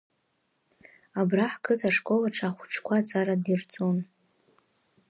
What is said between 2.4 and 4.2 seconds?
ахәыҷқәа аҵара дирҵон.